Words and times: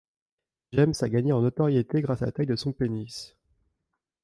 James 0.71 0.95
a 1.03 1.09
gagné 1.09 1.31
en 1.31 1.41
notoriété 1.41 2.01
grâce 2.01 2.23
à 2.23 2.25
la 2.25 2.31
taille 2.31 2.47
de 2.47 2.55
son 2.55 2.73
pénis. 2.73 3.35